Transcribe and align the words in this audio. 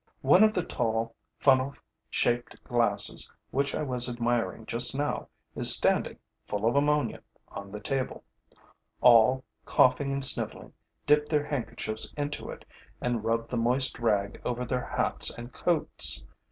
One 0.23 0.43
of 0.43 0.55
the 0.55 0.63
tall, 0.63 1.13
funnel 1.37 1.75
shaped 2.09 2.63
glasses 2.63 3.31
which 3.51 3.75
I 3.75 3.83
was 3.83 4.09
admiring 4.09 4.65
just 4.65 4.95
now 4.97 5.27
is 5.55 5.75
standing, 5.75 6.17
full 6.47 6.65
of 6.65 6.75
ammonia, 6.75 7.21
on 7.49 7.71
the 7.71 7.79
table. 7.79 8.23
All, 9.01 9.43
coughing 9.63 10.11
and 10.11 10.25
sniveling, 10.25 10.73
dip 11.05 11.29
their 11.29 11.45
handkerchiefs 11.45 12.11
into 12.17 12.49
it 12.49 12.65
and 12.99 13.23
rub 13.23 13.47
the 13.47 13.57
moist 13.57 13.99
rag 13.99 14.41
over 14.43 14.65
their 14.65 14.85
hats 14.85 15.29
and 15.29 15.53
coats. 15.53 16.25